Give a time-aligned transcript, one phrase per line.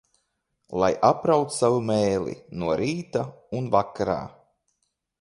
[0.83, 3.25] Lai apraud savu mēli no rīta
[3.61, 4.21] un vakarā.